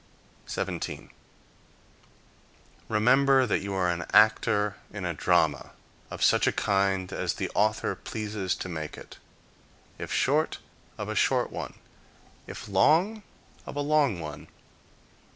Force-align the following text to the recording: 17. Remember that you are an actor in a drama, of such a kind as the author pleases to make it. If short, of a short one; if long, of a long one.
17. 0.47 1.11
Remember 2.89 3.45
that 3.45 3.59
you 3.61 3.75
are 3.75 3.91
an 3.91 4.03
actor 4.11 4.75
in 4.91 5.05
a 5.05 5.13
drama, 5.13 5.73
of 6.09 6.23
such 6.23 6.47
a 6.47 6.51
kind 6.51 7.13
as 7.13 7.35
the 7.35 7.51
author 7.53 7.93
pleases 7.93 8.55
to 8.55 8.67
make 8.67 8.97
it. 8.97 9.19
If 9.99 10.11
short, 10.11 10.57
of 10.97 11.07
a 11.07 11.13
short 11.13 11.51
one; 11.51 11.75
if 12.47 12.67
long, 12.67 13.21
of 13.67 13.75
a 13.75 13.81
long 13.81 14.19
one. 14.19 14.47